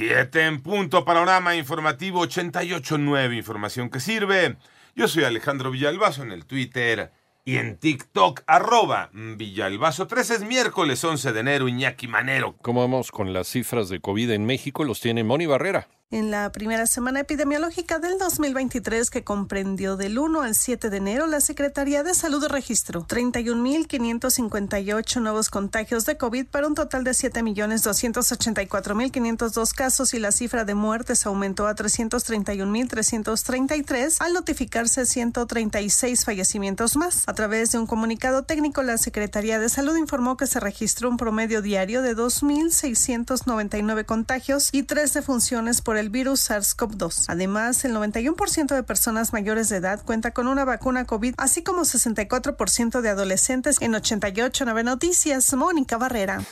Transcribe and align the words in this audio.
Siete 0.00 0.46
en 0.46 0.62
punto, 0.62 1.04
panorama 1.04 1.56
informativo 1.56 2.26
88.9, 2.26 3.36
información 3.36 3.90
que 3.90 4.00
sirve. 4.00 4.56
Yo 4.96 5.06
soy 5.08 5.24
Alejandro 5.24 5.70
Villalbazo 5.70 6.22
en 6.22 6.32
el 6.32 6.46
Twitter 6.46 7.12
y 7.44 7.58
en 7.58 7.76
TikTok, 7.76 8.40
arroba 8.46 9.10
Villalbazo. 9.12 10.06
13 10.06 10.36
es 10.36 10.40
miércoles 10.44 11.04
11 11.04 11.34
de 11.34 11.40
enero, 11.40 11.68
Iñaki 11.68 12.08
Manero. 12.08 12.56
¿Cómo 12.62 12.80
vamos 12.80 13.10
con 13.10 13.34
las 13.34 13.48
cifras 13.48 13.90
de 13.90 14.00
COVID 14.00 14.30
en 14.30 14.46
México? 14.46 14.84
Los 14.84 15.00
tiene 15.00 15.22
Moni 15.22 15.44
Barrera. 15.44 15.86
En 16.12 16.32
la 16.32 16.50
primera 16.50 16.88
semana 16.88 17.20
epidemiológica 17.20 18.00
del 18.00 18.18
2023, 18.18 19.10
que 19.10 19.22
comprendió 19.22 19.96
del 19.96 20.18
1 20.18 20.42
al 20.42 20.56
7 20.56 20.90
de 20.90 20.96
enero, 20.96 21.28
la 21.28 21.40
Secretaría 21.40 22.02
de 22.02 22.14
Salud 22.14 22.44
registró 22.48 23.06
31.558 23.06 25.20
nuevos 25.20 25.50
contagios 25.50 26.06
de 26.06 26.16
COVID 26.16 26.46
para 26.46 26.66
un 26.66 26.74
total 26.74 27.04
de 27.04 27.12
7.284.502 27.12 29.72
casos 29.72 30.12
y 30.12 30.18
la 30.18 30.32
cifra 30.32 30.64
de 30.64 30.74
muertes 30.74 31.26
aumentó 31.26 31.68
a 31.68 31.76
331.333 31.76 34.16
al 34.18 34.32
notificarse 34.32 35.06
136 35.06 36.24
fallecimientos 36.24 36.96
más. 36.96 37.22
A 37.28 37.34
través 37.34 37.70
de 37.70 37.78
un 37.78 37.86
comunicado 37.86 38.42
técnico, 38.42 38.82
la 38.82 38.98
Secretaría 38.98 39.60
de 39.60 39.68
Salud 39.68 39.94
informó 39.94 40.36
que 40.36 40.48
se 40.48 40.58
registró 40.58 41.08
un 41.08 41.18
promedio 41.18 41.62
diario 41.62 42.02
de 42.02 42.16
2.699 42.16 44.04
contagios 44.06 44.70
y 44.72 44.82
tres 44.82 45.14
defunciones 45.14 45.82
por 45.82 45.99
el 46.00 46.10
virus 46.10 46.50
SARS-CoV-2. 46.50 47.26
Además, 47.28 47.84
el 47.84 47.94
91% 47.94 48.74
de 48.74 48.82
personas 48.82 49.32
mayores 49.32 49.68
de 49.68 49.76
edad 49.76 50.04
cuenta 50.04 50.32
con 50.32 50.48
una 50.48 50.64
vacuna 50.64 51.04
COVID, 51.04 51.34
así 51.38 51.62
como 51.62 51.82
64% 51.82 53.00
de 53.00 53.08
adolescentes 53.08 53.76
en 53.80 53.92
88.9 53.92 54.84
Noticias. 54.84 55.54
Mónica 55.54 55.98
Barrera. 55.98 56.42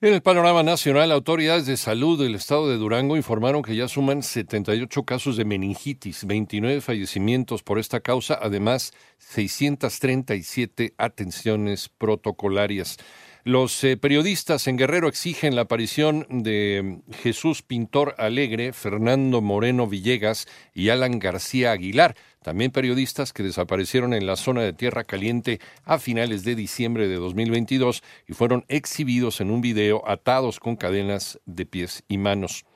En 0.00 0.14
el 0.14 0.22
panorama 0.22 0.62
nacional, 0.62 1.10
autoridades 1.10 1.66
de 1.66 1.76
salud 1.76 2.22
del 2.22 2.36
estado 2.36 2.68
de 2.68 2.76
Durango 2.76 3.16
informaron 3.16 3.62
que 3.62 3.74
ya 3.74 3.88
suman 3.88 4.22
78 4.22 5.02
casos 5.02 5.36
de 5.36 5.44
meningitis, 5.44 6.24
29 6.24 6.80
fallecimientos 6.80 7.64
por 7.64 7.80
esta 7.80 7.98
causa, 7.98 8.38
además 8.40 8.92
637 9.18 10.94
atenciones 10.98 11.88
protocolarias. 11.88 12.98
Los 13.48 13.82
eh, 13.82 13.96
periodistas 13.96 14.66
en 14.66 14.76
Guerrero 14.76 15.08
exigen 15.08 15.56
la 15.56 15.62
aparición 15.62 16.26
de 16.28 16.98
Jesús 17.22 17.62
Pintor 17.62 18.14
Alegre, 18.18 18.74
Fernando 18.74 19.40
Moreno 19.40 19.86
Villegas 19.86 20.46
y 20.74 20.90
Alan 20.90 21.18
García 21.18 21.72
Aguilar, 21.72 22.14
también 22.42 22.72
periodistas 22.72 23.32
que 23.32 23.42
desaparecieron 23.42 24.12
en 24.12 24.26
la 24.26 24.36
zona 24.36 24.60
de 24.60 24.74
Tierra 24.74 25.04
Caliente 25.04 25.60
a 25.86 25.98
finales 25.98 26.44
de 26.44 26.56
diciembre 26.56 27.08
de 27.08 27.14
2022 27.14 28.02
y 28.26 28.34
fueron 28.34 28.66
exhibidos 28.68 29.40
en 29.40 29.50
un 29.50 29.62
video 29.62 30.06
atados 30.06 30.60
con 30.60 30.76
cadenas 30.76 31.40
de 31.46 31.64
pies 31.64 32.04
y 32.06 32.18
manos. 32.18 32.66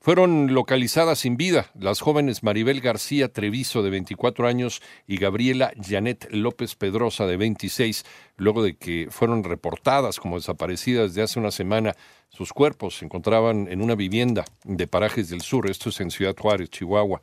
Fueron 0.00 0.54
localizadas 0.54 1.18
sin 1.18 1.36
vida 1.36 1.72
las 1.74 2.00
jóvenes 2.00 2.44
Maribel 2.44 2.80
García 2.80 3.32
Treviso, 3.32 3.82
de 3.82 3.90
24 3.90 4.46
años, 4.46 4.80
y 5.08 5.16
Gabriela 5.16 5.72
Janet 5.76 6.28
López 6.30 6.76
Pedrosa, 6.76 7.26
de 7.26 7.36
26, 7.36 8.04
luego 8.36 8.62
de 8.62 8.76
que 8.76 9.08
fueron 9.10 9.42
reportadas 9.42 10.20
como 10.20 10.36
desaparecidas 10.36 11.10
desde 11.10 11.22
hace 11.22 11.40
una 11.40 11.50
semana. 11.50 11.96
Sus 12.28 12.52
cuerpos 12.52 12.98
se 12.98 13.06
encontraban 13.06 13.66
en 13.68 13.82
una 13.82 13.96
vivienda 13.96 14.44
de 14.62 14.86
Parajes 14.86 15.30
del 15.30 15.40
Sur, 15.40 15.68
esto 15.68 15.88
es 15.88 16.00
en 16.00 16.12
Ciudad 16.12 16.36
Juárez, 16.38 16.70
Chihuahua. 16.70 17.20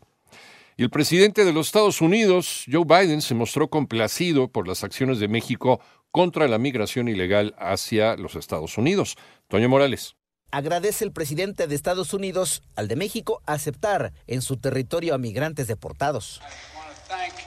Y 0.75 0.83
el 0.83 0.89
presidente 0.89 1.45
de 1.45 1.53
los 1.53 1.67
Estados 1.67 2.01
Unidos, 2.01 2.65
Joe 2.69 2.83
Biden, 2.83 3.21
se 3.21 3.35
mostró 3.35 3.69
complacido 3.69 4.49
por 4.49 4.67
las 4.67 4.83
acciones 4.83 5.19
de 5.19 5.29
México 5.29 5.79
contra 6.11 6.49
la 6.49 6.57
migración 6.57 7.07
ilegal 7.07 7.55
hacia 7.57 8.17
los 8.17 8.35
Estados 8.35 8.77
Unidos. 8.77 9.15
Toño 9.47 9.69
Morales 9.69 10.17
agradece 10.55 11.03
el 11.03 11.11
presidente 11.11 11.67
de 11.67 11.75
Estados 11.75 12.13
Unidos 12.13 12.63
al 12.75 12.87
de 12.87 12.95
México 12.95 13.41
aceptar 13.45 14.13
en 14.25 14.41
su 14.41 14.55
territorio 14.55 15.13
a 15.13 15.17
migrantes 15.17 15.67
deportados. 15.67 16.41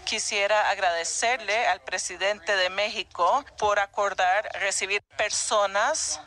Quisiera 0.04 0.70
agradecerle 0.70 1.66
al 1.66 1.80
presidente 1.80 2.54
de 2.54 2.70
México 2.70 3.44
por 3.58 3.78
acordar 3.78 4.48
recibir 4.60 5.02
personas 5.16 6.20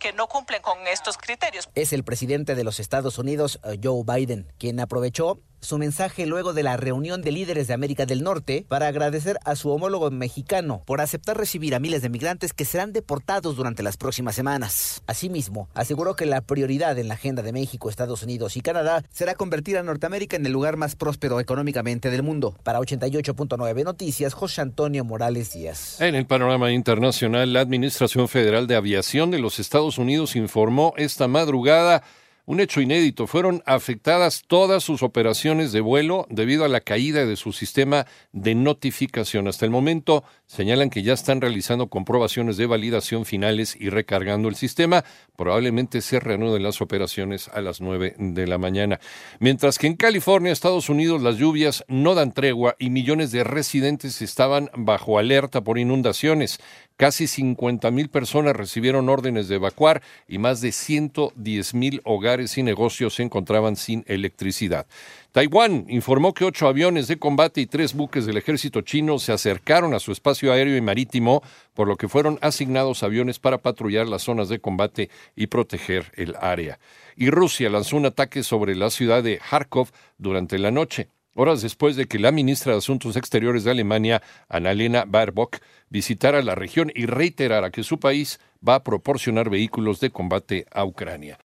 que 0.00 0.12
no 0.12 0.26
cumplen 0.26 0.60
con 0.60 0.86
estos 0.86 1.16
criterios. 1.16 1.68
Es 1.74 1.92
el 1.92 2.04
presidente 2.04 2.54
de 2.54 2.64
los 2.64 2.78
Estados 2.78 3.18
Unidos, 3.18 3.58
Joe 3.82 4.02
Biden, 4.04 4.52
quien 4.58 4.78
aprovechó 4.78 5.40
su 5.60 5.78
mensaje 5.78 6.26
luego 6.26 6.52
de 6.52 6.62
la 6.62 6.76
reunión 6.76 7.22
de 7.22 7.32
líderes 7.32 7.66
de 7.66 7.74
América 7.74 8.06
del 8.06 8.22
Norte 8.22 8.66
para 8.68 8.88
agradecer 8.88 9.38
a 9.44 9.56
su 9.56 9.70
homólogo 9.70 10.10
mexicano 10.10 10.82
por 10.86 11.00
aceptar 11.00 11.36
recibir 11.36 11.74
a 11.74 11.80
miles 11.80 12.02
de 12.02 12.08
migrantes 12.08 12.52
que 12.52 12.64
serán 12.64 12.92
deportados 12.92 13.56
durante 13.56 13.82
las 13.82 13.96
próximas 13.96 14.34
semanas. 14.34 15.02
Asimismo, 15.06 15.68
aseguró 15.74 16.14
que 16.14 16.26
la 16.26 16.40
prioridad 16.40 16.98
en 16.98 17.08
la 17.08 17.14
agenda 17.14 17.42
de 17.42 17.52
México, 17.52 17.90
Estados 17.90 18.22
Unidos 18.22 18.56
y 18.56 18.60
Canadá 18.60 19.02
será 19.10 19.34
convertir 19.34 19.76
a 19.78 19.82
Norteamérica 19.82 20.36
en 20.36 20.46
el 20.46 20.52
lugar 20.52 20.76
más 20.76 20.96
próspero 20.96 21.40
económicamente 21.40 22.10
del 22.10 22.22
mundo. 22.22 22.56
Para 22.62 22.80
88.9 22.80 23.84
Noticias, 23.84 24.34
José 24.34 24.60
Antonio 24.60 25.04
Morales 25.04 25.52
Díaz. 25.52 26.00
En 26.00 26.14
el 26.14 26.26
panorama 26.26 26.72
internacional, 26.72 27.52
la 27.52 27.60
Administración 27.60 28.28
Federal 28.28 28.66
de 28.66 28.76
Aviación 28.76 29.30
de 29.30 29.38
los 29.38 29.58
Estados 29.58 29.98
Unidos 29.98 30.36
informó 30.36 30.92
esta 30.96 31.28
madrugada 31.28 32.02
un 32.46 32.60
hecho 32.60 32.80
inédito. 32.80 33.26
Fueron 33.26 33.62
afectadas 33.66 34.42
todas 34.46 34.82
sus 34.82 35.02
operaciones 35.02 35.72
de 35.72 35.80
vuelo 35.80 36.26
debido 36.30 36.64
a 36.64 36.68
la 36.68 36.80
caída 36.80 37.26
de 37.26 37.36
su 37.36 37.52
sistema 37.52 38.06
de 38.32 38.54
notificación. 38.54 39.48
Hasta 39.48 39.64
el 39.64 39.70
momento 39.70 40.24
señalan 40.46 40.90
que 40.90 41.02
ya 41.02 41.12
están 41.12 41.40
realizando 41.40 41.88
comprobaciones 41.88 42.56
de 42.56 42.66
validación 42.66 43.24
finales 43.24 43.76
y 43.78 43.90
recargando 43.90 44.48
el 44.48 44.54
sistema. 44.54 45.04
Probablemente 45.36 46.00
se 46.00 46.20
reanuden 46.20 46.62
las 46.62 46.80
operaciones 46.80 47.48
a 47.48 47.60
las 47.60 47.80
9 47.80 48.14
de 48.18 48.46
la 48.46 48.58
mañana. 48.58 49.00
Mientras 49.40 49.78
que 49.78 49.88
en 49.88 49.96
California, 49.96 50.52
Estados 50.52 50.88
Unidos, 50.88 51.22
las 51.22 51.36
lluvias 51.36 51.84
no 51.88 52.14
dan 52.14 52.32
tregua 52.32 52.76
y 52.78 52.90
millones 52.90 53.32
de 53.32 53.44
residentes 53.44 54.22
estaban 54.22 54.70
bajo 54.74 55.18
alerta 55.18 55.62
por 55.62 55.78
inundaciones. 55.78 56.60
Casi 56.96 57.26
50 57.26 57.90
mil 57.90 58.08
personas 58.08 58.56
recibieron 58.56 59.10
órdenes 59.10 59.48
de 59.48 59.56
evacuar 59.56 60.02
y 60.26 60.38
más 60.38 60.62
de 60.62 60.72
110 60.72 61.74
mil 61.74 62.00
hogares 62.04 62.56
y 62.56 62.62
negocios 62.62 63.16
se 63.16 63.22
encontraban 63.22 63.76
sin 63.76 64.02
electricidad. 64.06 64.86
Taiwán 65.32 65.84
informó 65.90 66.32
que 66.32 66.46
ocho 66.46 66.66
aviones 66.66 67.06
de 67.06 67.18
combate 67.18 67.60
y 67.60 67.66
tres 67.66 67.92
buques 67.92 68.24
del 68.24 68.38
ejército 68.38 68.80
chino 68.80 69.18
se 69.18 69.32
acercaron 69.32 69.92
a 69.92 70.00
su 70.00 70.10
espacio 70.10 70.50
aéreo 70.50 70.74
y 70.74 70.80
marítimo, 70.80 71.42
por 71.74 71.86
lo 71.86 71.96
que 71.96 72.08
fueron 72.08 72.38
asignados 72.40 73.02
aviones 73.02 73.38
para 73.38 73.58
patrullar 73.58 74.08
las 74.08 74.22
zonas 74.22 74.48
de 74.48 74.60
combate 74.60 75.10
y 75.34 75.48
proteger 75.48 76.10
el 76.14 76.34
área. 76.40 76.78
Y 77.14 77.28
Rusia 77.28 77.68
lanzó 77.68 77.98
un 77.98 78.06
ataque 78.06 78.42
sobre 78.42 78.74
la 78.74 78.88
ciudad 78.88 79.22
de 79.22 79.38
Kharkov 79.38 79.90
durante 80.16 80.58
la 80.58 80.70
noche 80.70 81.10
horas 81.36 81.62
después 81.62 81.94
de 81.96 82.06
que 82.06 82.18
la 82.18 82.32
ministra 82.32 82.72
de 82.72 82.78
Asuntos 82.78 83.16
Exteriores 83.16 83.64
de 83.64 83.70
Alemania, 83.70 84.22
Annalena 84.48 85.04
Baerbock, 85.06 85.58
visitara 85.90 86.42
la 86.42 86.54
región 86.54 86.90
y 86.94 87.06
reiterara 87.06 87.70
que 87.70 87.84
su 87.84 88.00
país 88.00 88.40
va 88.66 88.76
a 88.76 88.82
proporcionar 88.82 89.50
vehículos 89.50 90.00
de 90.00 90.10
combate 90.10 90.66
a 90.72 90.84
Ucrania. 90.84 91.38